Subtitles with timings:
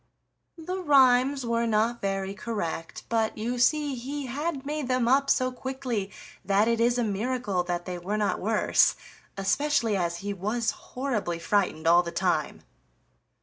[0.57, 5.51] The rhymes were not very correct, but you see he had made them up so
[5.51, 6.11] quickly
[6.43, 8.95] that it is a miracle that they were not worse;
[9.37, 12.63] especially as he was horribly frightened all the time.